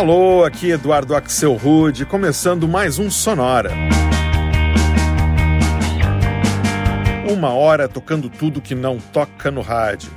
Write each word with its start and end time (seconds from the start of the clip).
Alô, 0.00 0.44
aqui 0.44 0.70
Eduardo 0.70 1.14
Axel 1.14 1.52
Rude, 1.52 2.06
começando 2.06 2.66
mais 2.66 2.98
um 2.98 3.10
Sonora. 3.10 3.70
Uma 7.30 7.50
hora 7.50 7.86
tocando 7.86 8.30
tudo 8.30 8.62
que 8.62 8.74
não 8.74 8.96
toca 8.96 9.50
no 9.50 9.60
rádio. 9.60 10.10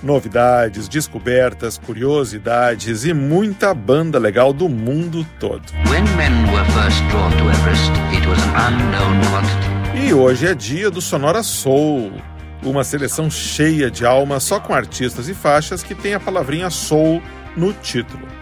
Novidades, 0.00 0.86
descobertas, 0.86 1.76
curiosidades 1.76 3.04
e 3.04 3.12
muita 3.12 3.74
banda 3.74 4.16
legal 4.16 4.52
do 4.52 4.68
mundo 4.68 5.26
todo. 5.40 5.64
E 10.06 10.14
hoje 10.14 10.46
é 10.46 10.54
dia 10.54 10.88
do 10.88 11.00
Sonora 11.00 11.42
Soul, 11.42 12.12
uma 12.62 12.84
seleção 12.84 13.28
cheia 13.28 13.90
de 13.90 14.06
alma 14.06 14.38
só 14.38 14.60
com 14.60 14.72
artistas 14.72 15.28
e 15.28 15.34
faixas 15.34 15.82
que 15.82 15.96
tem 15.96 16.14
a 16.14 16.20
palavrinha 16.20 16.70
soul 16.70 17.20
no 17.56 17.72
título. 17.72 18.36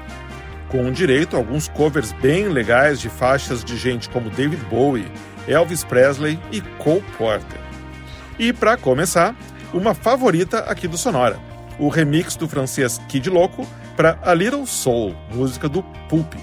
Com 0.74 0.90
direito 0.90 1.36
a 1.36 1.38
alguns 1.38 1.68
covers 1.68 2.10
bem 2.10 2.48
legais 2.48 2.98
de 2.98 3.08
faixas 3.08 3.62
de 3.62 3.76
gente 3.76 4.10
como 4.10 4.28
David 4.28 4.60
Bowie, 4.64 5.06
Elvis 5.46 5.84
Presley 5.84 6.36
e 6.50 6.60
Cole 6.82 7.04
Porter. 7.16 7.60
E 8.40 8.52
para 8.52 8.76
começar, 8.76 9.36
uma 9.72 9.94
favorita 9.94 10.58
aqui 10.62 10.88
do 10.88 10.98
Sonora, 10.98 11.38
o 11.78 11.88
remix 11.88 12.34
do 12.34 12.48
francês 12.48 13.00
Kid 13.08 13.30
Loco 13.30 13.64
para 13.96 14.18
A 14.20 14.34
Little 14.34 14.66
Soul, 14.66 15.14
música 15.32 15.68
do 15.68 15.80
Pulp. 16.08 16.34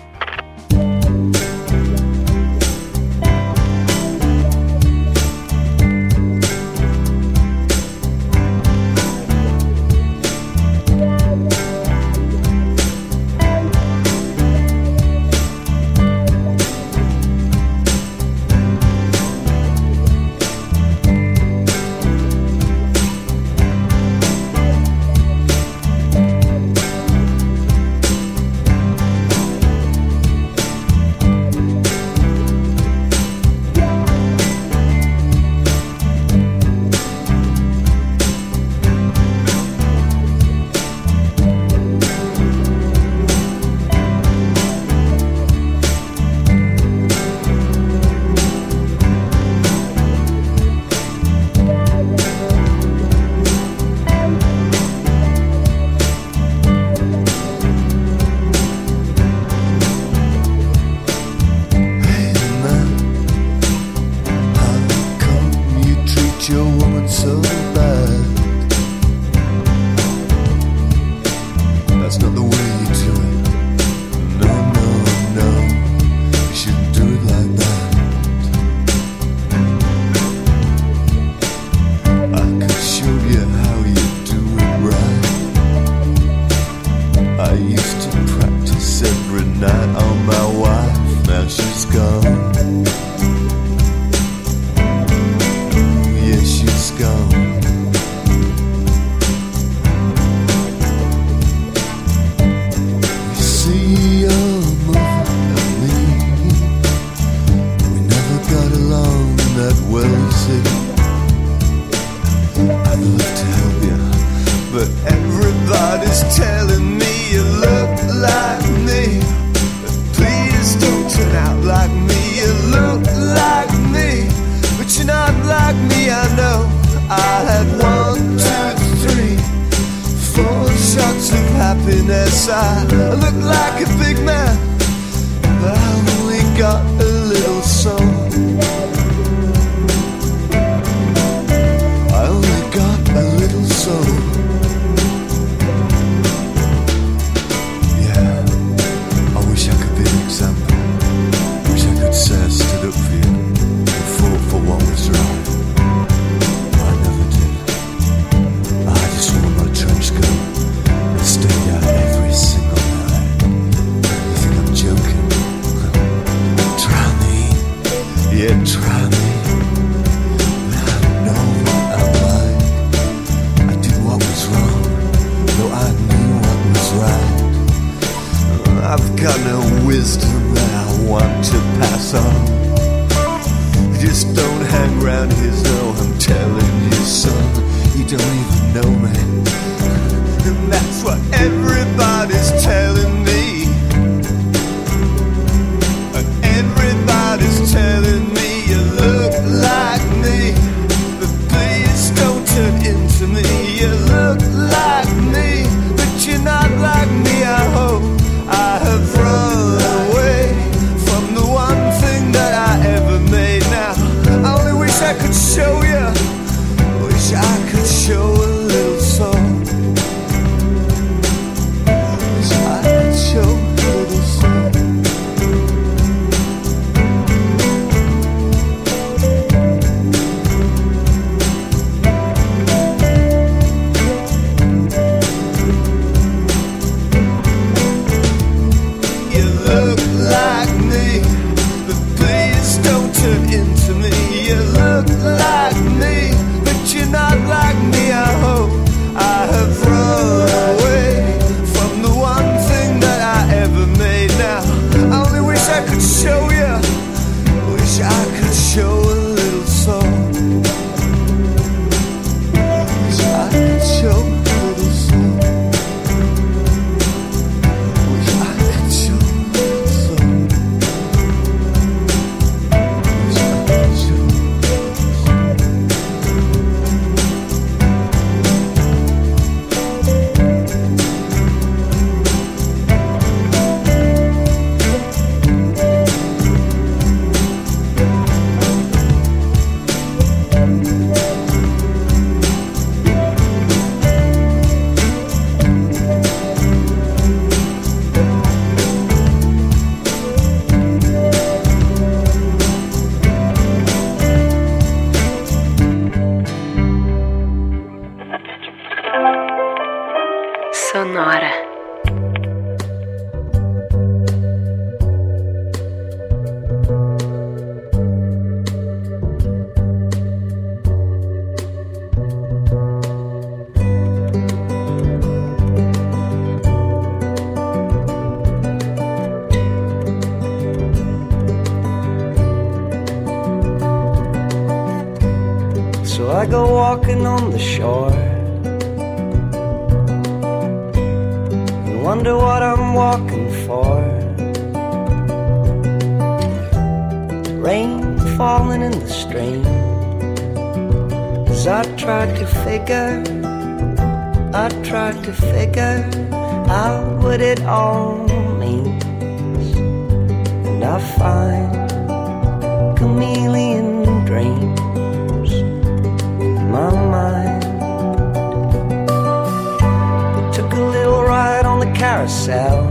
Carousel. 372.22 372.84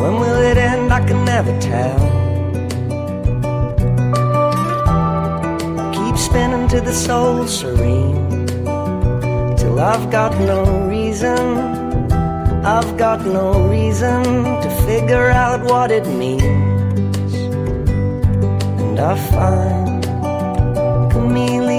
When 0.00 0.14
will 0.20 0.40
it 0.50 0.56
end? 0.56 0.92
I 0.92 1.04
can 1.06 1.24
never 1.24 1.52
tell. 1.60 1.98
Keep 5.96 6.16
spinning 6.16 6.68
to 6.68 6.80
the 6.80 6.92
soul 6.92 7.46
serene 7.46 8.46
till 9.56 9.80
I've 9.80 10.10
got 10.10 10.32
no 10.38 10.86
reason. 10.88 11.58
I've 12.64 12.96
got 12.96 13.26
no 13.26 13.68
reason 13.68 14.22
to 14.62 14.70
figure 14.86 15.28
out 15.30 15.60
what 15.64 15.90
it 15.90 16.06
means. 16.06 17.34
And 18.80 19.00
I 19.00 19.14
find 19.32 20.04
million 21.32 21.73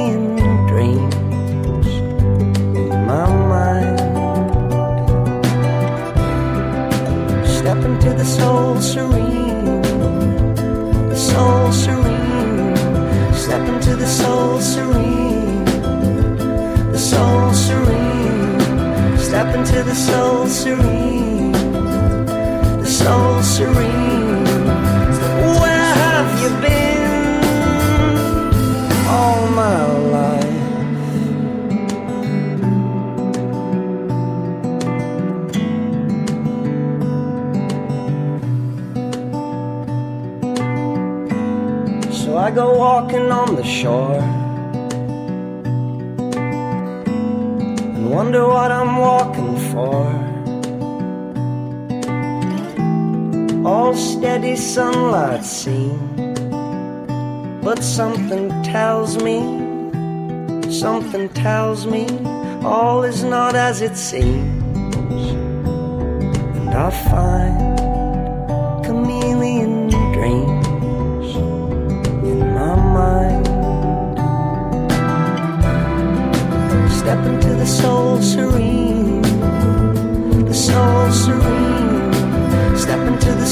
soul 8.26 8.82
serene, 8.82 9.82
the 11.10 11.16
soul 11.16 11.72
serene. 11.72 12.76
Step 13.34 13.68
into 13.68 13.96
the 13.96 14.08
soul 14.08 14.60
serene, 14.60 15.66
the 16.92 16.98
soul 16.98 17.54
serene. 17.54 19.18
Step 19.18 19.56
into 19.56 19.84
the 19.84 19.96
soul 19.96 20.48
serene, 20.48 21.52
the 22.84 22.86
soul 22.86 23.42
serene. 23.44 24.46
Where 25.62 25.94
have 26.04 26.30
you 26.42 26.50
been? 26.62 26.86
all 29.08 29.48
my 29.50 29.86
life. 30.12 30.35
Go 42.56 42.78
walking 42.78 43.32
on 43.32 43.56
the 43.58 43.64
shore 43.66 44.22
and 47.96 48.10
wonder 48.10 48.48
what 48.48 48.72
I'm 48.72 48.96
walking 48.96 49.58
for. 49.72 49.98
All 53.68 53.94
steady 53.94 54.56
sunlight 54.56 55.44
seen 55.44 56.00
but 57.62 57.84
something 57.84 58.50
tells 58.64 59.22
me, 59.22 59.40
something 60.72 61.28
tells 61.30 61.86
me 61.86 62.08
all 62.64 63.04
is 63.04 63.22
not 63.24 63.56
as 63.56 63.82
it 63.82 63.98
seems. 63.98 64.64
And 66.58 66.70
I 66.70 66.90
find 67.10 67.75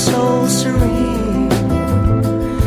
soul 0.03 0.47
serene, 0.47 1.49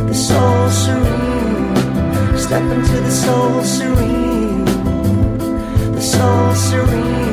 the 0.08 0.14
soul 0.14 0.70
serene. 0.70 2.38
Step 2.38 2.62
into 2.62 2.98
the 3.06 3.10
soul 3.10 3.62
serene, 3.62 4.64
the 5.94 6.00
soul 6.00 6.54
serene. 6.54 7.25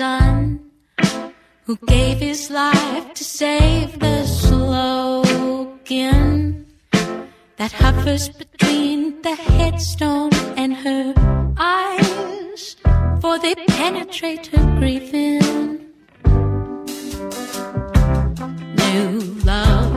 son 0.00 0.58
who 1.66 1.76
gave 1.86 2.16
his 2.16 2.48
life 2.48 3.12
to 3.12 3.22
save 3.22 3.98
the 3.98 4.24
slogan 4.24 5.84
that 7.58 7.70
hovers 7.70 8.30
between 8.30 9.20
the 9.20 9.34
headstone 9.34 10.32
and 10.56 10.74
her 10.74 11.12
eyes, 11.58 12.76
for 13.20 13.38
they 13.44 13.54
penetrate 13.78 14.46
her 14.46 14.64
grieving. 14.78 15.42
New 18.82 19.10
love, 19.52 19.92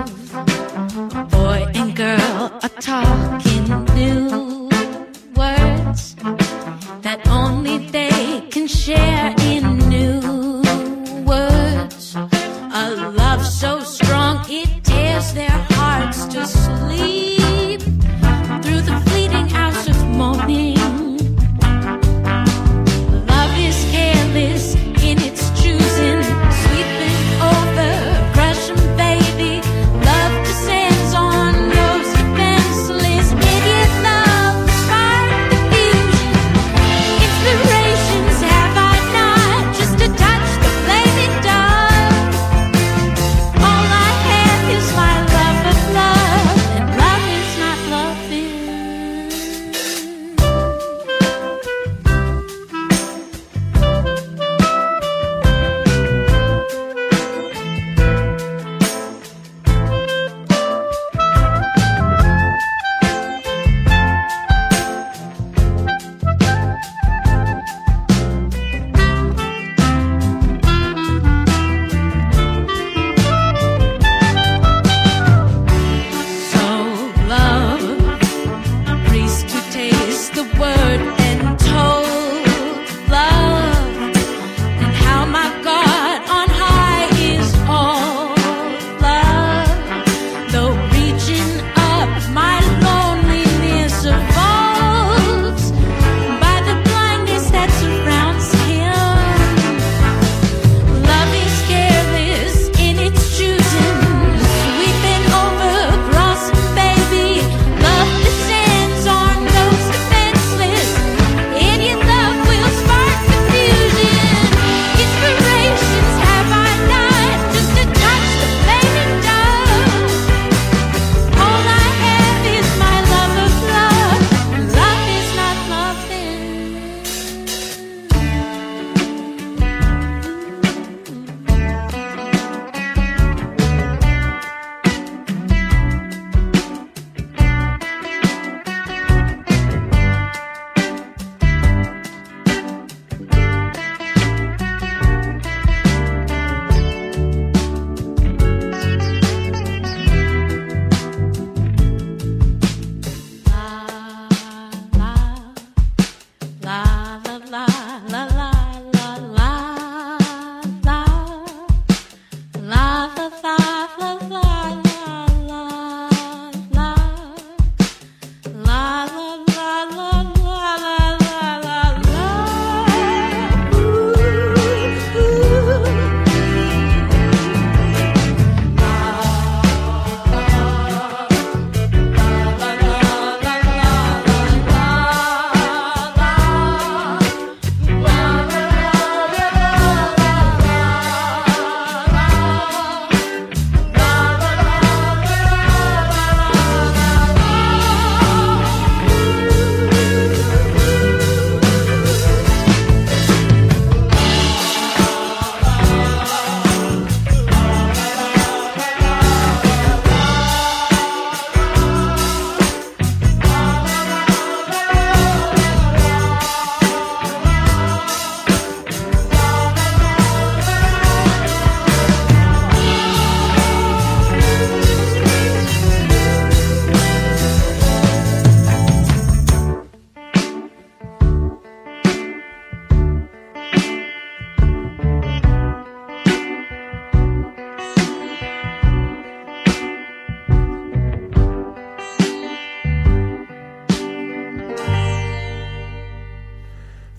boy 1.31 1.59
and 1.79 1.95
girl 1.95 2.41
are 2.65 2.75
talking 2.93 3.65
new 3.95 4.69
words 5.41 6.03
that 7.05 7.19
only 7.27 7.77
they 7.97 8.41
can 8.51 8.67
share. 8.67 9.42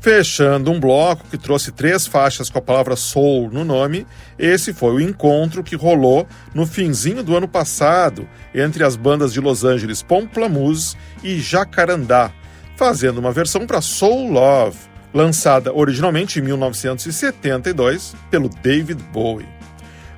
Fechando 0.05 0.71
um 0.71 0.79
bloco 0.79 1.25
que 1.31 1.39
trouxe 1.39 1.73
três 1.73 2.07
faixas 2.07 2.51
com 2.51 2.59
a 2.59 2.61
palavra 2.61 2.95
soul 2.95 3.51
no 3.51 3.65
nome, 3.65 4.07
esse 4.39 4.75
foi 4.75 4.93
o 4.93 5.01
encontro 5.01 5.65
que 5.65 5.75
rolou 5.75 6.29
no 6.55 6.67
finzinho 6.67 7.23
do 7.23 7.35
ano 7.35 7.49
passado 7.49 8.29
entre 8.55 8.85
as 8.85 8.97
bandas 8.97 9.33
de 9.33 9.41
Los 9.41 9.65
Angeles 9.65 10.03
Pomplamoose 10.03 10.95
e 11.23 11.41
Jacarandá, 11.41 12.31
fazendo 12.77 13.17
uma 13.17 13.33
versão 13.33 13.67
para 13.67 13.81
Soul 13.81 14.31
Love, 14.31 14.77
lançada 15.15 15.75
originalmente 15.75 16.39
em 16.39 16.43
1972 16.43 18.15
pelo 18.31 18.51
David 18.51 19.03
Bowie. 19.05 19.49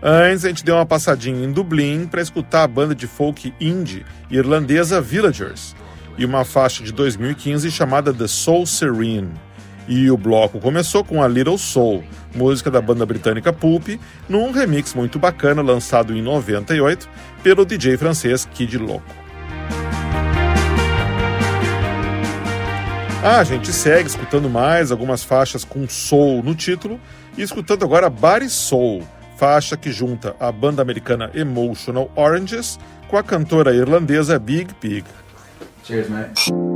Antes 0.02 0.44
a 0.44 0.48
gente 0.48 0.64
deu 0.64 0.74
uma 0.74 0.84
passadinha 0.84 1.44
em 1.44 1.52
Dublin 1.52 2.08
para 2.08 2.20
escutar 2.20 2.64
a 2.64 2.68
banda 2.68 2.92
de 2.92 3.06
folk 3.06 3.54
indie 3.60 4.04
irlandesa 4.28 5.00
Villagers 5.00 5.76
e 6.18 6.24
uma 6.24 6.44
faixa 6.44 6.82
de 6.82 6.90
2015 6.90 7.70
chamada 7.70 8.12
The 8.12 8.26
Soul 8.26 8.66
Serene. 8.66 9.45
E 9.88 10.10
o 10.10 10.16
bloco 10.16 10.58
começou 10.58 11.04
com 11.04 11.22
a 11.22 11.28
Little 11.28 11.58
Soul, 11.58 12.02
música 12.34 12.70
da 12.70 12.80
banda 12.80 13.06
britânica 13.06 13.52
Pulp, 13.52 13.88
num 14.28 14.50
remix 14.50 14.94
muito 14.94 15.18
bacana 15.18 15.62
lançado 15.62 16.16
em 16.16 16.20
98 16.20 17.08
pelo 17.42 17.64
DJ 17.64 17.96
francês 17.96 18.48
Kid 18.52 18.78
Loco. 18.78 19.26
Ah, 23.22 23.38
a 23.40 23.44
gente 23.44 23.72
segue 23.72 24.08
escutando 24.08 24.48
mais 24.48 24.92
algumas 24.92 25.24
faixas 25.24 25.64
com 25.64 25.88
soul 25.88 26.42
no 26.42 26.54
título 26.54 27.00
e 27.36 27.42
escutando 27.42 27.84
agora 27.84 28.08
Body 28.08 28.48
Soul, 28.48 29.02
faixa 29.36 29.76
que 29.76 29.90
junta 29.90 30.36
a 30.38 30.52
banda 30.52 30.80
americana 30.80 31.30
Emotional 31.34 32.10
Oranges 32.14 32.78
com 33.08 33.16
a 33.16 33.22
cantora 33.22 33.74
irlandesa 33.74 34.38
Big 34.38 34.72
Pig. 34.74 35.04
Cheers, 35.84 36.08
mate. 36.08 36.75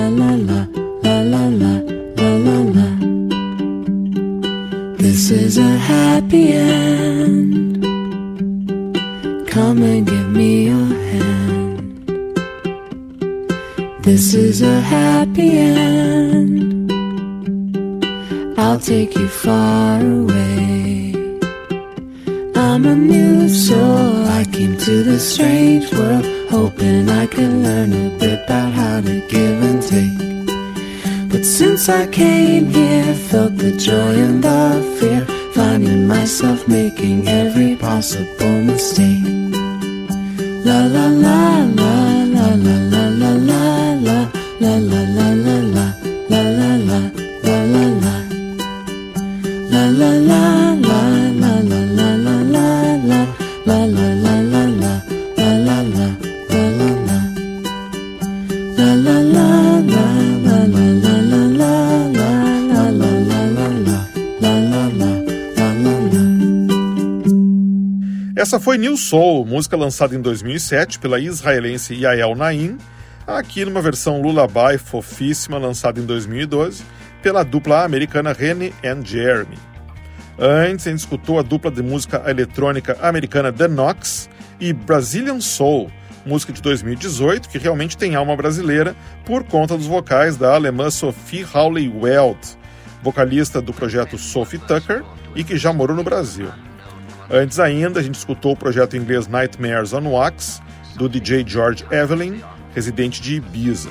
This 5.11 5.29
is 5.29 5.57
a 5.57 5.77
happy 5.77 6.53
end. 6.53 7.83
Come 9.45 9.83
and 9.83 10.07
give 10.07 10.29
me 10.29 10.67
your 10.67 10.85
hand. 11.09 12.07
This 14.05 14.33
is 14.33 14.61
a 14.61 14.79
happy 14.79 15.49
end. 15.57 16.89
I'll 18.57 18.79
take 18.79 19.13
you 19.17 19.27
far 19.27 19.99
away. 19.99 21.13
I'm 22.55 22.85
a 22.85 22.95
new 22.95 23.49
soul. 23.49 24.25
I 24.39 24.45
came 24.49 24.77
to 24.77 25.03
this 25.03 25.33
strange 25.33 25.91
world, 25.91 26.25
hoping 26.49 27.09
I 27.09 27.27
could 27.27 27.51
learn 27.51 27.91
a 27.91 28.17
bit 28.17 28.45
about 28.45 28.71
how 28.71 29.01
to 29.01 29.19
give 29.27 29.61
and 29.61 29.81
take. 29.83 30.30
Since 31.51 31.89
I 31.89 32.07
came 32.07 32.67
here, 32.67 33.13
felt 33.13 33.57
the 33.57 33.73
joy 33.73 34.13
and 34.25 34.41
the 34.41 34.81
fear, 34.97 35.25
finding 35.53 36.07
myself 36.07 36.65
making 36.65 37.27
every 37.27 37.75
possible 37.75 38.61
mistake. 38.61 39.25
La 40.63 40.85
la 40.95 41.07
la 41.07 41.67
la 41.79 41.93
la 42.35 42.47
la 42.55 42.75
la 42.93 43.05
la 43.21 43.31
la 43.49 43.93
la 43.99 44.19
la 44.61 44.75
la 44.79 45.01
la 45.11 45.40
New 68.91 68.97
Soul, 68.97 69.45
música 69.45 69.77
lançada 69.77 70.13
em 70.13 70.19
2007 70.19 70.99
pela 70.99 71.17
israelense 71.17 71.95
Yael 71.95 72.35
Naim, 72.35 72.77
aqui 73.25 73.63
numa 73.63 73.81
versão 73.81 74.21
lullaby 74.21 74.77
fofíssima 74.77 75.57
lançada 75.57 75.97
em 75.97 76.05
2012 76.05 76.83
pela 77.23 77.41
dupla 77.41 77.85
americana 77.85 78.33
Rene 78.33 78.73
and 78.83 79.05
Jeremy. 79.05 79.57
Antes, 80.37 80.87
a 80.87 80.89
gente 80.89 80.99
escutou 80.99 81.39
a 81.39 81.41
dupla 81.41 81.71
de 81.71 81.81
música 81.81 82.21
eletrônica 82.27 82.97
americana 83.01 83.49
The 83.49 83.69
Knox 83.69 84.29
e 84.59 84.73
Brazilian 84.73 85.39
Soul, 85.39 85.89
música 86.25 86.51
de 86.51 86.61
2018 86.61 87.47
que 87.47 87.57
realmente 87.57 87.95
tem 87.95 88.15
alma 88.15 88.35
brasileira 88.35 88.93
por 89.23 89.45
conta 89.45 89.77
dos 89.77 89.87
vocais 89.87 90.35
da 90.35 90.53
alemã 90.53 90.91
Sophie 90.91 91.47
Howley 91.53 91.87
Weld, 91.87 92.39
vocalista 93.01 93.61
do 93.61 93.71
projeto 93.71 94.17
Sophie 94.17 94.59
Tucker 94.59 95.01
e 95.33 95.45
que 95.45 95.55
já 95.55 95.71
morou 95.71 95.95
no 95.95 96.03
Brasil. 96.03 96.49
Antes 97.33 97.61
ainda, 97.61 98.01
a 98.01 98.03
gente 98.03 98.15
escutou 98.15 98.51
o 98.51 98.57
projeto 98.57 98.97
inglês 98.97 99.25
Nightmares 99.25 99.93
on 99.93 100.05
Wax, 100.05 100.61
do 100.97 101.07
DJ 101.07 101.45
George 101.47 101.85
Evelyn, 101.89 102.41
residente 102.75 103.21
de 103.21 103.35
Ibiza. 103.35 103.89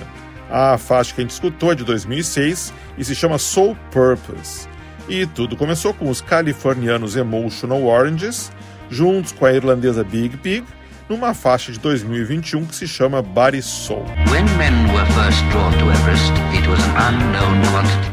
A 0.51 0.77
faixa 0.77 1.15
que 1.15 1.23
a 1.23 1.25
gente 1.25 1.31
escutou 1.31 1.73
é 1.73 1.75
de 1.75 1.83
2006 1.83 2.71
e 2.99 3.05
se 3.05 3.15
chama 3.15 3.39
Soul 3.39 3.75
Purpose. 3.91 4.69
E 5.09 5.25
tudo 5.25 5.57
começou 5.57 5.95
com 5.95 6.11
os 6.11 6.21
californianos 6.21 7.17
Emotional 7.17 7.83
Oranges, 7.83 8.53
juntos 8.91 9.33
com 9.33 9.47
a 9.47 9.53
irlandesa 9.55 10.05
Big 10.05 10.37
Pig, 10.37 10.67
numa 11.09 11.33
faixa 11.33 11.73
de 11.73 11.79
2021 11.79 12.67
que 12.67 12.75
se 12.75 12.87
chama 12.87 13.23
Body 13.23 13.63
Soul. 13.63 14.05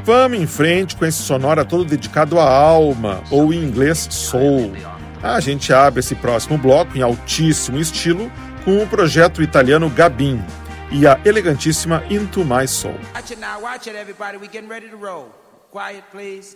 Vamos 0.05 0.39
em 0.39 0.47
frente 0.47 0.95
com 0.95 1.05
esse 1.05 1.21
sonora 1.21 1.65
todo 1.65 1.83
dedicado 1.83 2.39
à 2.39 2.49
alma, 2.49 3.21
ou 3.29 3.53
em 3.53 3.61
inglês 3.61 4.07
soul. 4.09 4.71
A 5.21 5.39
gente 5.39 5.73
abre 5.73 5.99
esse 5.99 6.13
próximo 6.15 6.57
bloco 6.57 6.97
em 6.97 7.01
altíssimo 7.01 7.79
estilo 7.79 8.31
com 8.63 8.83
o 8.83 8.87
projeto 8.87 9.41
italiano 9.41 9.89
Gabin 9.89 10.43
e 10.91 11.07
a 11.07 11.19
elegantíssima 11.25 12.03
Into 12.09 12.45
My 12.45 12.67
Soul. 12.67 12.95
Watch 13.15 13.33
it 13.33 13.39
now, 13.39 13.59
watch 13.61 13.87
it 13.87 13.95
everybody, 13.95 14.37
we 14.37 14.47
getting 14.47 14.69
ready 14.69 14.87
to 14.89 14.95
roll. 14.95 15.29
Quiet 15.71 16.03
please. 16.11 16.55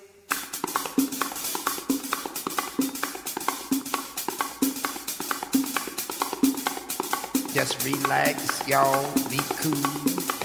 Just 7.54 7.84
relax, 7.84 8.66
y'all, 8.68 9.12
be 9.30 9.40
cool, 9.60 9.74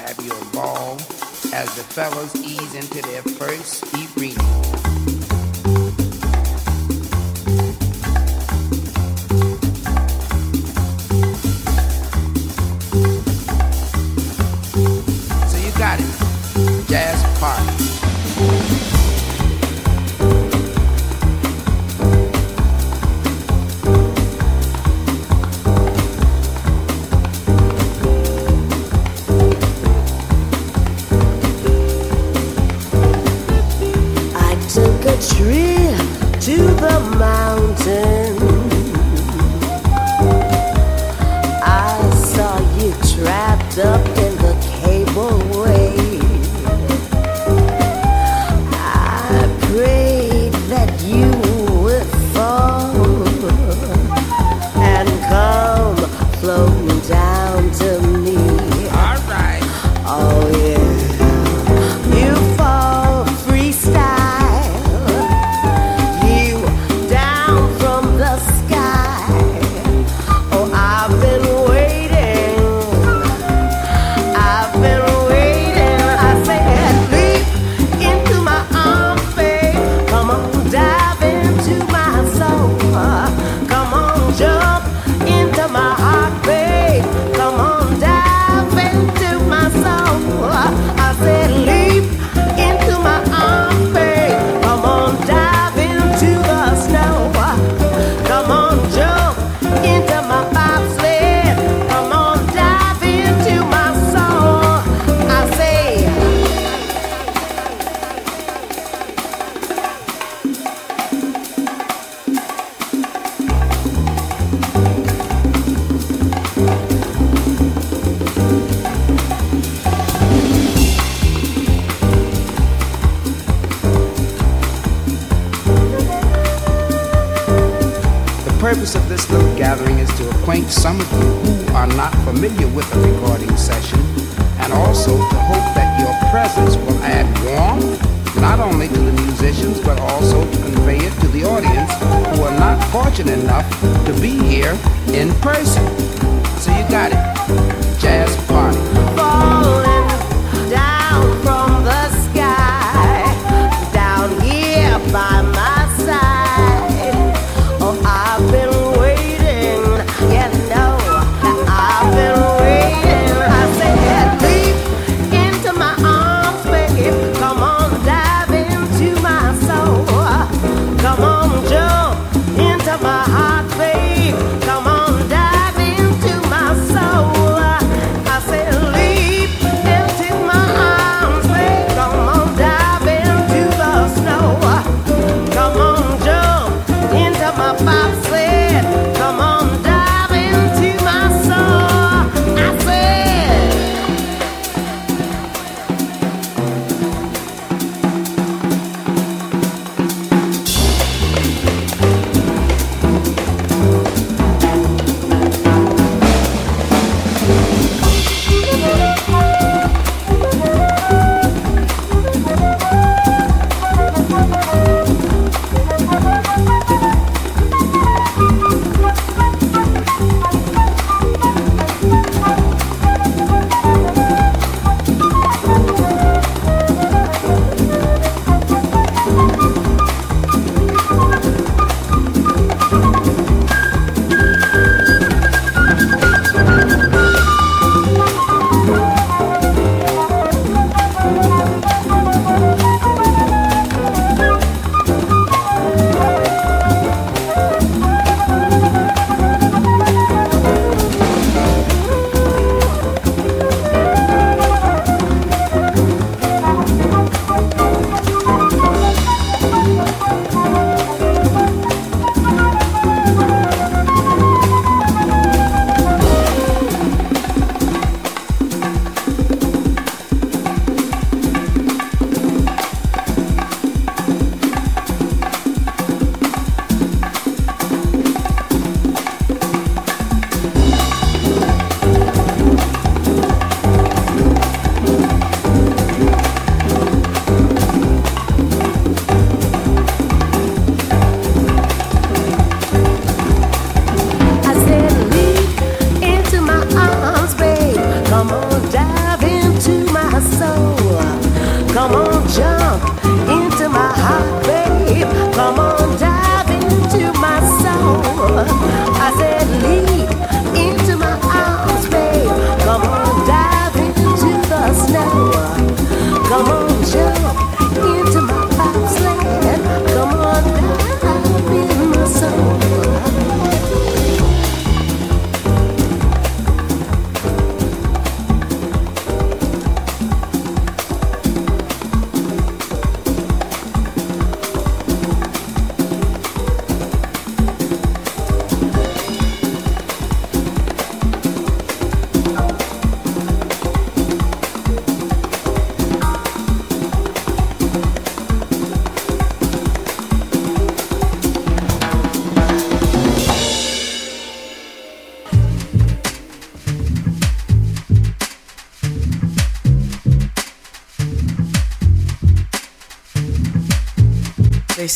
have 0.02 0.18
your 0.24 0.44
ball 0.52 0.96
as 1.52 1.72
the 1.76 1.85
fellows 1.85 2.35
ease 2.35 2.74
into 2.74 3.00
their 3.02 3.22
first 3.22 3.85
evening. 3.94 4.35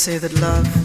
Say 0.01 0.17
that 0.17 0.33
love 0.41 0.80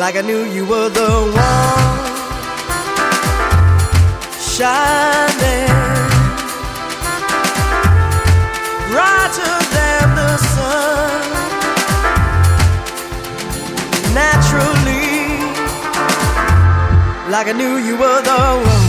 like 0.00 0.16
I 0.16 0.22
knew 0.22 0.44
you 0.44 0.64
were 0.64 0.88
the 0.88 1.10
one 1.36 2.00
shining 4.40 5.68
brighter 8.90 9.56
than 9.76 10.06
the 10.20 10.32
sun. 10.54 11.20
Naturally, 14.14 15.10
like 17.30 17.48
I 17.48 17.52
knew 17.52 17.76
you 17.76 17.98
were 17.98 18.22
the 18.22 18.40
one. 18.72 18.88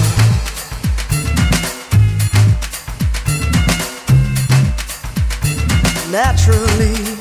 Naturally. 6.09 7.20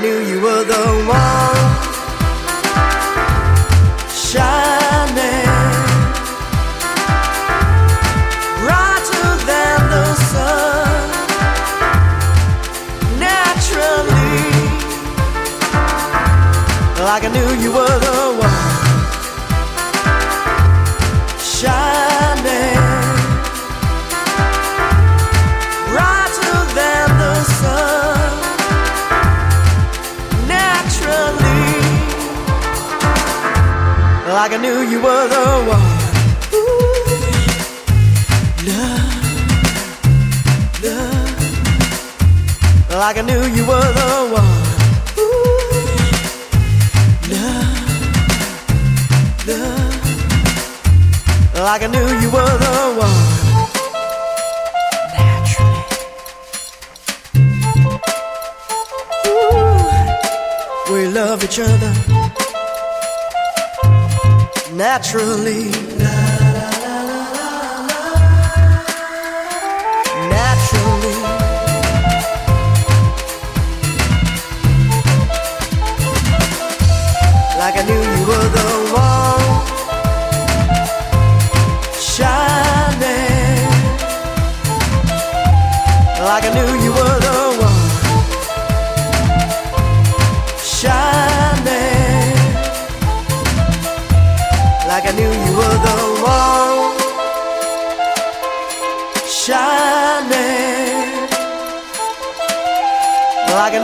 Knew 0.00 0.18
you 0.30 0.40
were 0.40 0.64
the 0.64 0.82
one 1.08 1.47
Like 34.28 34.52
I 34.52 34.58
knew 34.58 34.80
you 34.82 35.00
were 35.00 35.28
the 35.28 35.64
one. 35.72 35.82
Ooh, 36.52 36.92
love, 38.68 39.24
love. 40.84 41.40
Like 42.90 43.16
I 43.16 43.22
knew 43.22 43.42
you 43.56 43.64
were 43.66 43.92
the 43.98 44.28
one. 44.36 44.54
Ooh, 45.18 45.58
love, 47.32 47.80
love. 49.48 49.96
Like 51.54 51.82
I 51.82 51.86
knew 51.86 52.08
you 52.20 52.30
were 52.30 52.58
the 52.64 52.76
one. 53.04 53.20
Naturally. 55.16 55.84
Ooh, 60.90 60.92
we 60.92 61.00
love 61.08 61.42
each 61.42 61.58
other 61.60 62.17
naturally. 64.78 66.17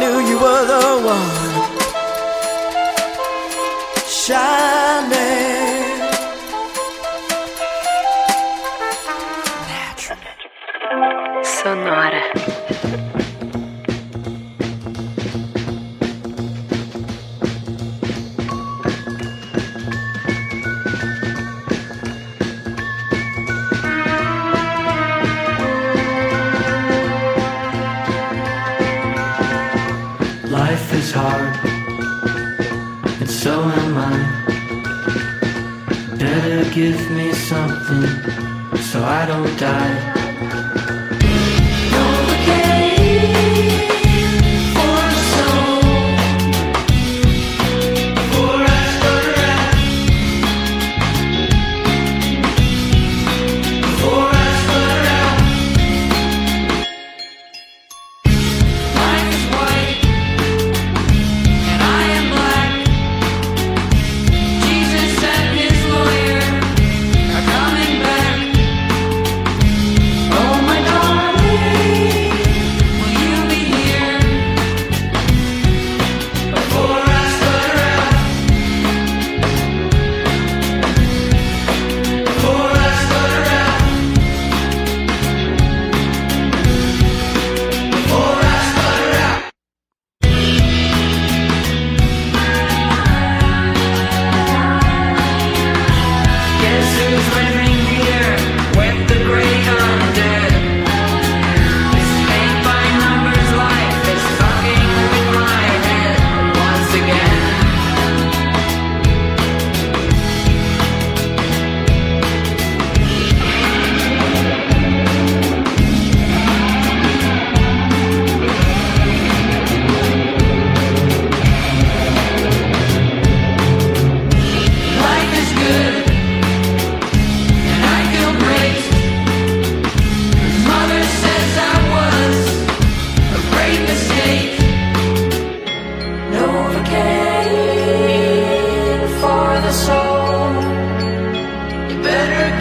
Knew 0.05 0.19
you 0.29 0.39
were 0.39 0.65
the 0.67 0.83
one 1.03 1.34
Better 36.45 36.70
give 36.74 37.11
me 37.12 37.32
something 37.32 38.07
so 38.76 39.03
I 39.03 39.24
don't 39.24 39.59
die. 39.59 40.93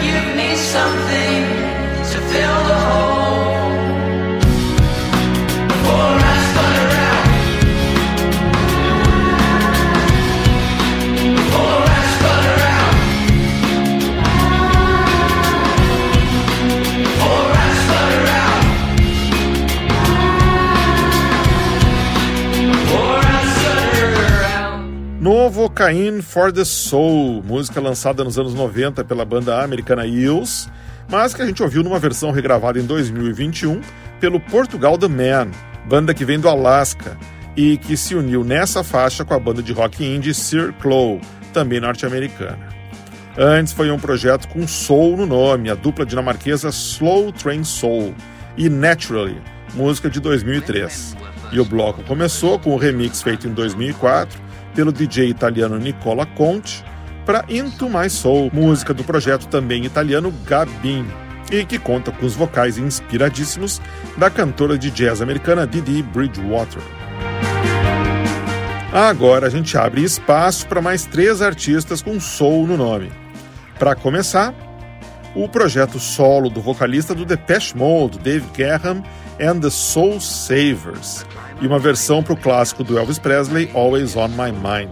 Give 0.04 0.36
me 0.36 0.54
something 0.56 1.42
to 2.10 2.18
fill 2.30 2.58
the 2.68 2.78
hole. 2.88 3.13
Cocaine 25.74 26.22
for 26.22 26.52
the 26.52 26.64
Soul, 26.64 27.42
música 27.42 27.80
lançada 27.80 28.22
nos 28.22 28.38
anos 28.38 28.54
90 28.54 29.02
pela 29.02 29.24
banda 29.24 29.60
americana 29.60 30.06
Eels, 30.06 30.68
mas 31.08 31.34
que 31.34 31.42
a 31.42 31.46
gente 31.46 31.64
ouviu 31.64 31.82
numa 31.82 31.98
versão 31.98 32.30
regravada 32.30 32.78
em 32.78 32.86
2021 32.86 33.80
pelo 34.20 34.38
Portugal 34.38 34.96
The 34.96 35.08
Man, 35.08 35.50
banda 35.88 36.14
que 36.14 36.24
vem 36.24 36.38
do 36.38 36.48
Alasca 36.48 37.18
e 37.56 37.76
que 37.76 37.96
se 37.96 38.14
uniu 38.14 38.44
nessa 38.44 38.84
faixa 38.84 39.24
com 39.24 39.34
a 39.34 39.38
banda 39.38 39.60
de 39.64 39.72
rock 39.72 40.04
indie 40.04 40.32
Sir 40.32 40.72
Claw, 40.74 41.20
também 41.52 41.80
norte-americana. 41.80 42.68
Antes 43.36 43.72
foi 43.72 43.90
um 43.90 43.98
projeto 43.98 44.46
com 44.46 44.68
soul 44.68 45.16
no 45.16 45.26
nome, 45.26 45.70
a 45.70 45.74
dupla 45.74 46.06
dinamarquesa 46.06 46.68
Slow 46.68 47.32
Train 47.32 47.64
Soul 47.64 48.14
e 48.56 48.68
Naturally, 48.68 49.42
música 49.74 50.08
de 50.08 50.20
2003. 50.20 51.16
E 51.50 51.58
o 51.58 51.64
bloco 51.64 52.04
começou 52.04 52.60
com 52.60 52.70
o 52.70 52.78
remix 52.78 53.20
feito 53.22 53.48
em 53.48 53.52
2004 53.52 54.43
pelo 54.74 54.92
DJ 54.92 55.28
italiano 55.28 55.78
Nicola 55.78 56.26
Conte 56.26 56.84
para 57.24 57.44
Into 57.48 57.88
My 57.88 58.10
Soul, 58.10 58.50
música 58.52 58.92
do 58.92 59.02
projeto 59.02 59.46
também 59.46 59.84
italiano 59.84 60.32
Gabin, 60.44 61.06
e 61.50 61.64
que 61.64 61.78
conta 61.78 62.12
com 62.12 62.26
os 62.26 62.34
vocais 62.34 62.76
inspiradíssimos 62.76 63.80
da 64.16 64.28
cantora 64.28 64.76
de 64.76 64.90
jazz 64.90 65.22
americana 65.22 65.66
Didi 65.66 66.02
Bridgewater. 66.02 66.82
Agora 68.92 69.46
a 69.46 69.50
gente 69.50 69.76
abre 69.76 70.02
espaço 70.02 70.66
para 70.66 70.80
mais 70.80 71.04
três 71.04 71.42
artistas 71.42 72.02
com 72.02 72.20
soul 72.20 72.66
no 72.66 72.76
nome. 72.76 73.10
Para 73.78 73.94
começar, 73.94 74.54
o 75.34 75.48
projeto 75.48 75.98
solo 75.98 76.48
do 76.48 76.60
vocalista 76.60 77.14
do 77.14 77.24
Depeche 77.24 77.76
Mode, 77.76 78.18
Dave 78.20 78.46
Graham 78.56 79.02
and 79.40 79.60
the 79.60 79.70
Soul 79.70 80.20
Savers, 80.20 81.26
e 81.60 81.66
uma 81.66 81.78
versão 81.78 82.22
para 82.22 82.32
o 82.32 82.36
clássico 82.36 82.82
do 82.84 82.98
Elvis 82.98 83.18
Presley, 83.18 83.70
Always 83.74 84.16
on 84.16 84.28
My 84.28 84.52
Mind. 84.52 84.90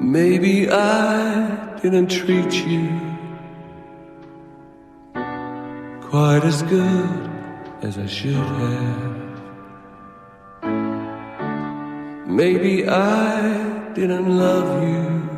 Maybe 0.00 0.68
I 0.70 1.76
didn't 1.82 2.08
treat 2.08 2.54
you 2.66 2.88
quite 6.10 6.44
as 6.44 6.62
good 6.62 7.30
as 7.82 7.98
I 7.98 8.06
should 8.06 8.34
have. 8.34 9.18
Maybe 12.26 12.88
I 12.88 13.92
didn't 13.94 14.28
love 14.28 14.82
you 14.82 15.37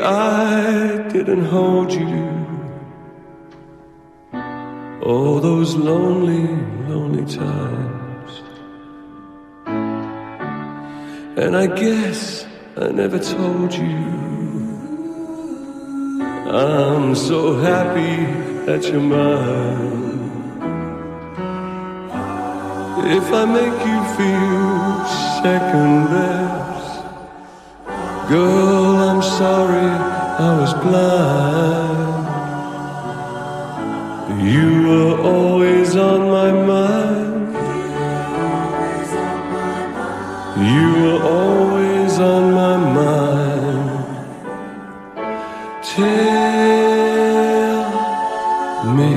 I 0.00 1.08
didn't 1.12 1.44
hold 1.46 1.92
you. 1.92 2.28
All 5.02 5.40
those 5.40 5.74
lonely, 5.74 6.46
lonely 6.88 7.24
times. 7.24 8.42
And 11.42 11.56
I 11.56 11.66
guess 11.66 12.46
I 12.76 12.90
never 12.90 13.18
told 13.18 13.74
you. 13.74 14.28
I'm 16.50 17.14
so 17.14 17.56
happy 17.58 18.24
that 18.66 18.84
you're 18.84 19.00
mine. 19.00 20.18
If 23.10 23.32
I 23.32 23.44
make 23.44 23.78
you 23.90 24.00
feel 24.16 25.06
second 25.42 26.06
best, 26.12 27.04
girl, 28.28 28.96
I'm 29.08 29.17
sorry 29.38 29.90
I 30.46 30.50
was 30.60 30.72
blind. 30.84 32.26
You 34.50 34.68
were 34.88 35.16
always 35.32 35.90
on 35.94 36.20
my 36.36 36.50
mind. 36.72 37.54
You 40.72 40.86
were 41.02 41.22
always 41.38 42.12
on 42.18 42.44
my 42.60 42.76
mind. 42.98 43.90
Tell 45.94 46.54
me, 48.98 49.14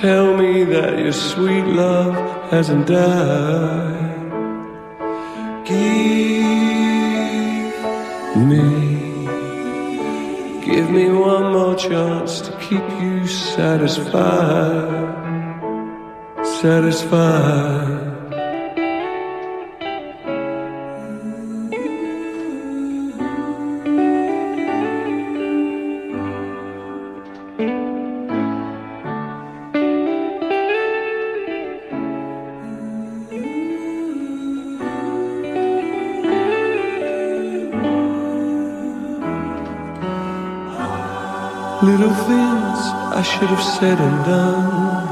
tell 0.00 0.26
me 0.40 0.52
that 0.74 0.92
your 0.98 1.16
sweet 1.30 1.66
love 1.82 2.14
hasn't 2.50 2.86
died. 2.86 3.81
Chance 11.88 12.40
to 12.42 12.52
keep 12.58 12.88
you 13.00 13.26
satisfied, 13.26 14.12
satisfied. 16.44 18.21
Should 43.32 43.48
have 43.48 43.62
said 43.62 43.98
and 43.98 44.24
done. 44.26 45.08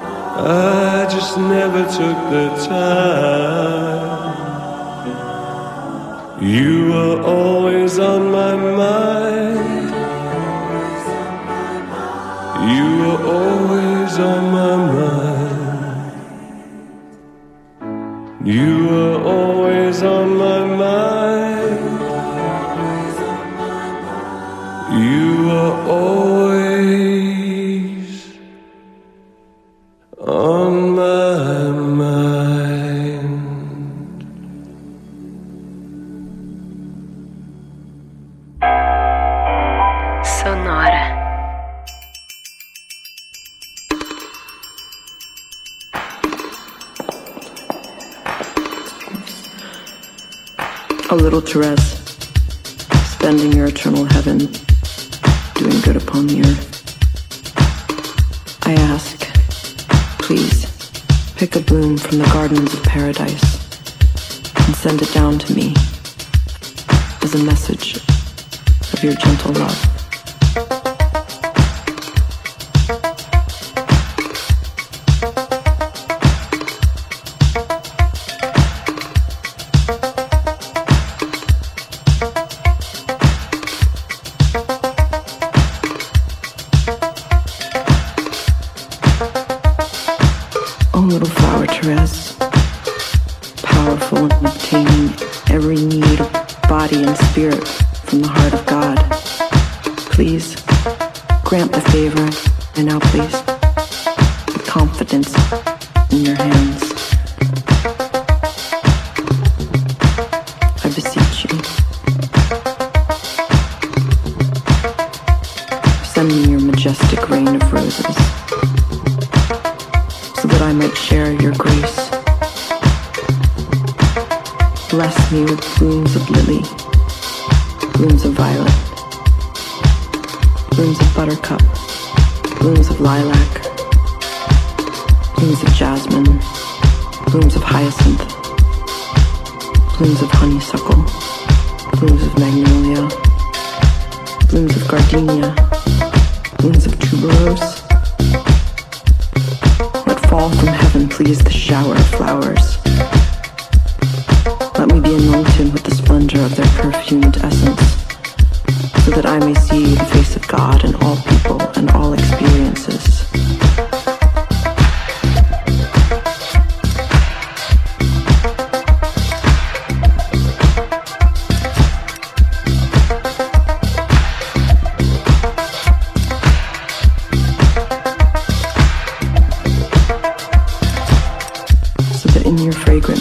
I 0.00 1.06
just 1.14 1.36
never 1.36 1.82
took 1.98 2.18
the 2.34 2.46
time. 2.66 4.34
You 6.40 6.88
were 6.90 7.20
always 7.22 7.98
on 7.98 8.30
my 8.30 8.54
mind. 8.82 9.90
You 12.72 12.86
were 13.02 13.22
always 13.38 14.12
on 14.32 14.42
my 14.58 14.76
mind. 14.98 16.12
You 18.52 18.88
were 18.88 19.18
always 19.36 20.02
on 20.02 20.28
my 20.36 20.60
mind. 20.84 21.84
You 25.06 25.50
are 25.50 25.76
always 25.88 26.43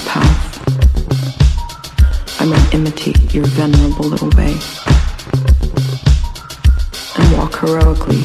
path. 0.05 0.41
I 2.41 2.45
might 2.45 2.73
imitate 2.73 3.33
your 3.33 3.45
venerable 3.45 4.05
little 4.05 4.29
way 4.31 4.57
and 7.17 7.37
walk 7.37 7.55
heroically, 7.59 8.23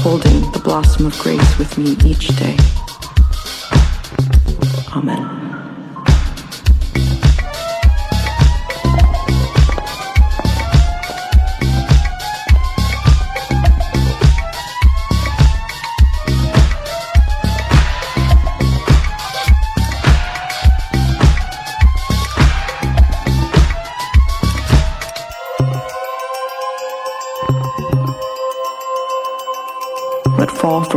holding 0.00 0.40
the 0.52 0.60
blossom 0.62 1.06
of 1.06 1.18
grace 1.18 1.58
with 1.58 1.76
me 1.78 1.96
each 2.04 2.28
day. 2.36 2.56
Amen. 4.94 5.55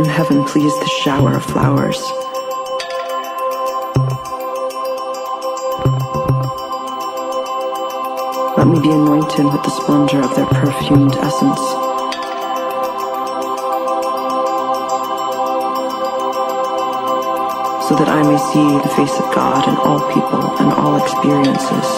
from 0.00 0.08
heaven 0.08 0.44
please 0.44 0.72
the 0.78 0.88
shower 1.02 1.34
of 1.34 1.44
flowers. 1.44 2.00
Let 8.56 8.66
me 8.66 8.80
be 8.80 8.90
anointed 8.90 9.44
with 9.44 9.62
the 9.62 9.68
splendor 9.68 10.20
of 10.20 10.34
their 10.34 10.46
perfumed 10.46 11.16
essence. 11.16 11.60
So 17.86 17.94
that 17.96 18.08
I 18.08 18.22
may 18.22 18.38
see 18.38 18.78
the 18.80 18.94
face 18.96 19.20
of 19.20 19.34
God 19.34 19.68
in 19.68 19.76
all 19.76 20.00
people 20.14 20.56
and 20.60 20.72
all 20.72 20.96
experiences. 20.96 21.88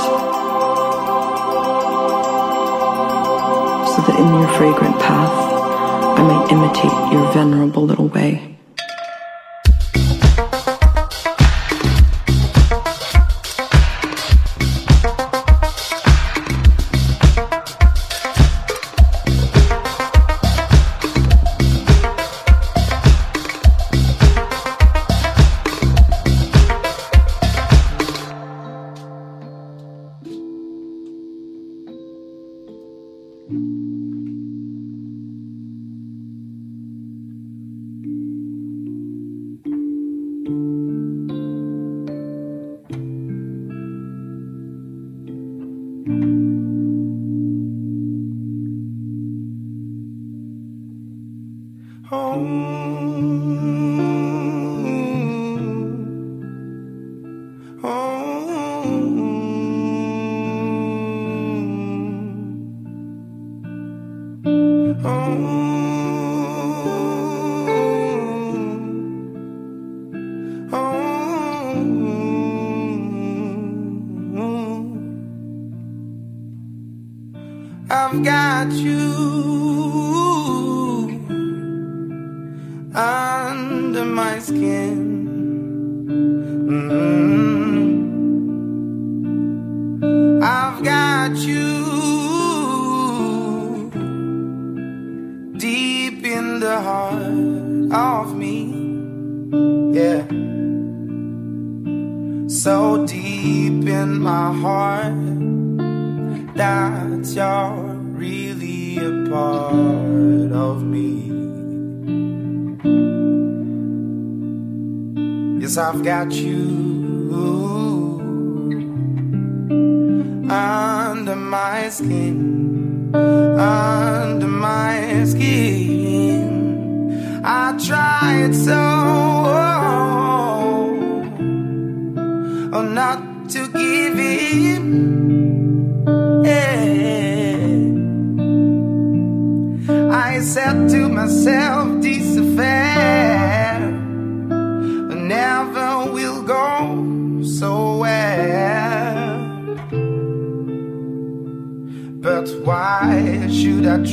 So 3.94 4.02
that 4.02 4.16
in 4.18 4.40
your 4.40 4.48
fragrant 4.48 4.98
path, 4.98 5.61
I 6.22 6.24
may 6.24 6.52
imitate 6.52 7.12
your 7.12 7.32
venerable 7.32 7.84
little 7.84 8.06
way. 8.06 8.51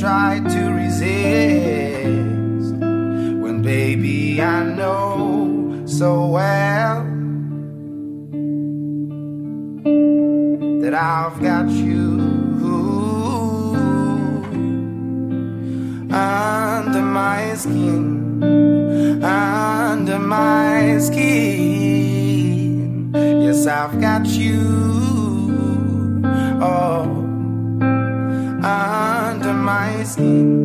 Try 0.00 0.40
to 0.48 0.60
resist 0.72 2.74
when, 3.42 3.60
baby, 3.62 4.40
I 4.40 4.64
know 4.64 5.82
so 5.86 6.28
well 6.28 7.04
that 10.80 10.94
I've 10.94 11.38
got 11.42 11.68
you 11.68 12.20
under 16.12 17.02
my 17.02 17.54
skin, 17.54 19.22
under 19.22 20.18
my 20.18 20.98
skin. 20.98 23.12
Yes, 23.14 23.66
I've 23.66 24.00
got 24.00 24.26
you. 24.26 24.80
Oh, 26.62 26.99
my 30.18 30.59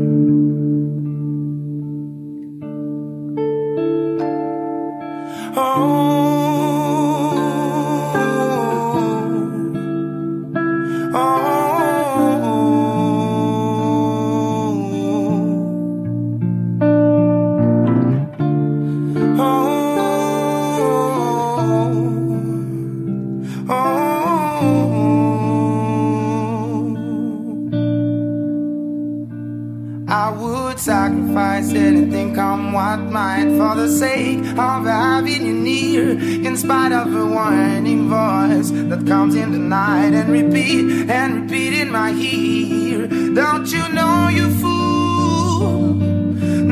what 32.96 33.12
might, 33.12 33.50
for 33.58 33.76
the 33.76 33.90
sake 33.90 34.40
of 34.58 34.86
having 34.86 35.46
you 35.46 35.54
near. 35.54 36.12
In 36.48 36.56
spite 36.56 36.92
of 36.92 37.14
a 37.14 37.26
warning 37.26 38.08
voice 38.08 38.72
that 38.90 39.06
comes 39.06 39.36
in 39.36 39.52
the 39.52 39.60
night 39.60 40.14
and 40.14 40.30
repeat 40.30 41.10
and 41.10 41.42
repeat 41.42 41.74
in 41.74 41.92
my 41.92 42.12
ear. 42.12 43.08
Don't 43.08 43.68
you 43.72 43.86
know, 43.90 44.30
you 44.30 44.50
fool? 44.62 45.94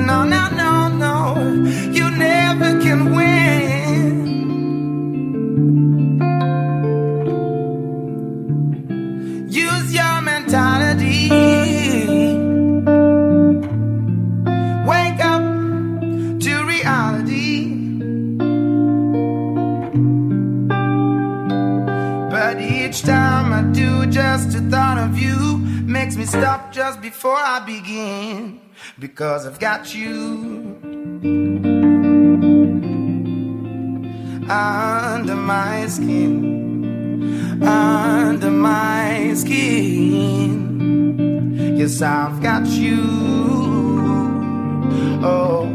No, 0.10 0.24
no, 0.24 0.50
no, 0.50 0.88
no, 1.06 1.18
you 1.92 2.10
never 2.12 2.82
can 2.82 3.16
win. 3.16 3.33
Do, 23.74 24.06
just 24.08 24.52
the 24.52 24.62
thought 24.70 24.98
of 24.98 25.18
you 25.18 25.58
makes 25.86 26.16
me 26.16 26.26
stop 26.26 26.72
just 26.72 27.02
before 27.02 27.36
I 27.36 27.60
begin. 27.66 28.62
Because 29.00 29.46
I've 29.46 29.60
got 29.60 29.94
you 29.96 30.78
under 34.50 35.36
my 35.36 35.88
skin, 35.88 37.64
under 37.64 38.52
my 38.52 39.34
skin. 39.36 40.54
Yes, 41.78 42.02
I've 42.02 42.42
got 42.42 42.68
you. 42.68 43.02
Oh, 45.26 45.66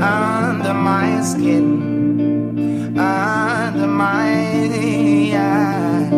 under 0.00 0.74
my 0.74 1.20
skin, 1.22 2.01
under 2.98 3.86
my 3.86 4.42
Yes, 5.32 6.12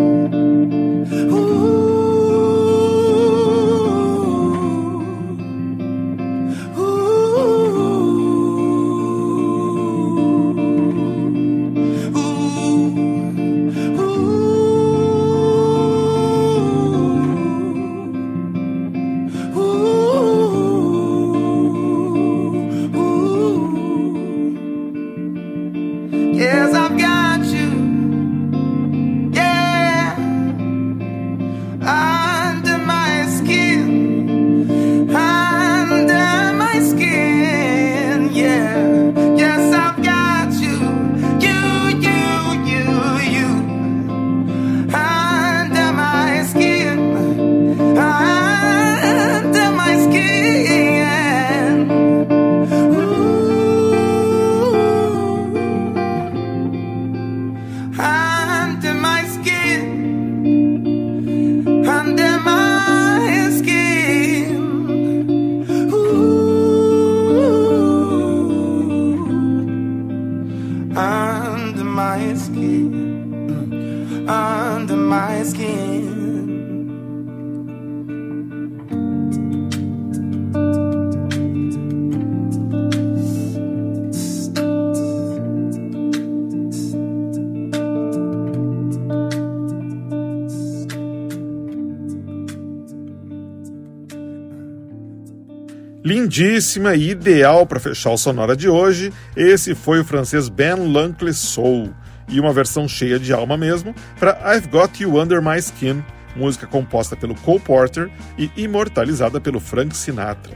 Lindíssima 96.24 96.94
e 96.94 97.10
ideal 97.10 97.66
para 97.66 97.78
fechar 97.78 98.10
o 98.10 98.16
Sonora 98.16 98.56
de 98.56 98.66
hoje, 98.66 99.12
esse 99.36 99.74
foi 99.74 100.00
o 100.00 100.04
francês 100.04 100.48
Ben 100.48 100.74
Lunkley 100.74 101.34
Soul, 101.34 101.92
e 102.26 102.40
uma 102.40 102.50
versão 102.50 102.88
cheia 102.88 103.18
de 103.18 103.30
alma 103.30 103.58
mesmo 103.58 103.94
para 104.18 104.56
I've 104.56 104.66
Got 104.68 105.02
You 105.02 105.20
Under 105.20 105.42
My 105.42 105.58
Skin, 105.58 106.02
música 106.34 106.66
composta 106.66 107.14
pelo 107.14 107.34
Cole 107.34 107.60
Porter 107.60 108.10
e 108.38 108.50
imortalizada 108.56 109.38
pelo 109.38 109.60
Frank 109.60 109.94
Sinatra. 109.94 110.54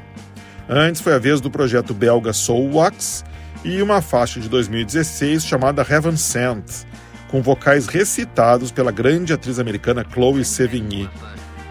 Antes 0.66 1.02
foi 1.02 1.12
a 1.12 1.18
vez 1.18 1.38
do 1.38 1.50
projeto 1.50 1.92
belga 1.92 2.32
Soul 2.32 2.74
Wax 2.76 3.22
e 3.62 3.82
uma 3.82 4.00
faixa 4.00 4.40
de 4.40 4.48
2016 4.48 5.44
chamada 5.44 5.86
Heaven 5.88 6.16
Sent, 6.16 6.86
com 7.30 7.42
vocais 7.42 7.88
recitados 7.88 8.72
pela 8.72 8.90
grande 8.90 9.34
atriz 9.34 9.58
americana 9.58 10.02
Chloe 10.10 10.46
Sevigny. 10.46 11.10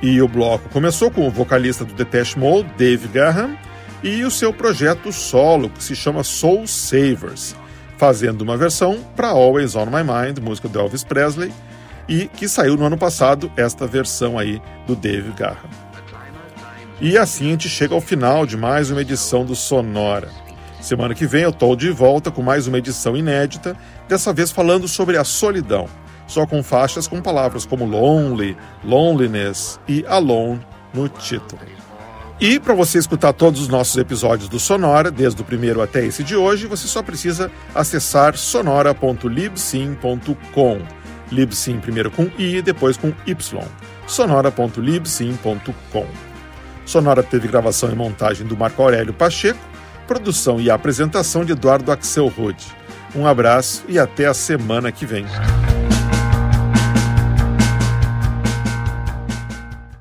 E 0.03 0.21
o 0.21 0.27
bloco 0.27 0.69
começou 0.69 1.09
com 1.09 1.27
o 1.27 1.31
vocalista 1.31 1.83
do 1.83 1.95
Depeche 1.95 2.37
Mode, 2.37 2.69
Dave 2.77 3.07
Graham, 3.07 3.57
e 4.03 4.23
o 4.23 4.31
seu 4.31 4.53
projeto 4.53 5.11
solo, 5.11 5.69
que 5.69 5.83
se 5.83 5.95
chama 5.95 6.23
Soul 6.23 6.67
Savers, 6.67 7.55
fazendo 7.97 8.41
uma 8.41 8.55
versão 8.55 8.99
para 9.15 9.29
Always 9.29 9.75
On 9.75 9.85
My 9.85 10.03
Mind, 10.03 10.39
música 10.39 10.67
do 10.67 10.79
Elvis 10.79 11.03
Presley, 11.03 11.51
e 12.07 12.27
que 12.27 12.47
saiu 12.47 12.77
no 12.77 12.85
ano 12.85 12.97
passado, 12.97 13.51
esta 13.57 13.85
versão 13.85 14.37
aí 14.37 14.61
do 14.85 14.95
Dave 14.95 15.31
Graham. 15.31 15.57
E 17.01 17.17
assim 17.17 17.47
a 17.47 17.51
gente 17.51 17.69
chega 17.69 17.93
ao 17.93 18.01
final 18.01 18.45
de 18.45 18.55
mais 18.55 18.89
uma 18.89 19.01
edição 19.01 19.45
do 19.45 19.55
Sonora. 19.55 20.29
Semana 20.79 21.13
que 21.13 21.27
vem 21.27 21.43
eu 21.43 21.49
estou 21.49 21.75
de 21.75 21.91
volta 21.91 22.31
com 22.31 22.41
mais 22.41 22.67
uma 22.67 22.77
edição 22.77 23.17
inédita, 23.17 23.75
dessa 24.07 24.31
vez 24.31 24.51
falando 24.51 24.87
sobre 24.87 25.17
a 25.17 25.23
solidão, 25.23 25.87
só 26.27 26.45
com 26.45 26.63
faixas 26.63 27.07
com 27.07 27.21
palavras 27.21 27.65
como 27.65 27.85
lonely, 27.85 28.55
loneliness 28.83 29.79
e 29.87 30.05
alone 30.07 30.61
no 30.93 31.09
título. 31.09 31.76
E 32.39 32.59
para 32.59 32.75
você 32.75 32.99
escutar 32.99 33.33
todos 33.33 33.61
os 33.61 33.67
nossos 33.67 33.97
episódios 33.97 34.47
do 34.47 34.59
Sonora, 34.59 35.09
desde 35.09 35.41
o 35.41 35.45
primeiro 35.45 35.81
até 35.81 36.05
esse 36.05 36.23
de 36.23 36.35
hoje, 36.35 36.67
você 36.67 36.87
só 36.87 37.01
precisa 37.01 37.49
acessar 37.73 38.37
sonora.libsim.com. 38.37 40.81
Libsim 41.31 41.79
primeiro 41.79 42.11
com 42.11 42.29
i, 42.37 42.61
depois 42.61 42.95
com 42.95 43.11
y. 43.25 43.35
sonora.libsim.com. 44.05 46.05
Sonora 46.85 47.23
teve 47.23 47.47
gravação 47.47 47.91
e 47.91 47.95
montagem 47.95 48.45
do 48.45 48.55
Marco 48.55 48.83
Aurélio 48.83 49.13
Pacheco, 49.13 49.59
produção 50.07 50.61
e 50.61 50.69
apresentação 50.69 51.43
de 51.43 51.53
Eduardo 51.53 51.91
Axel 51.91 52.27
Rode. 52.27 52.67
Um 53.15 53.25
abraço 53.25 53.83
e 53.89 53.97
até 53.97 54.27
a 54.27 54.33
semana 54.33 54.91
que 54.91 55.07
vem. 55.07 55.25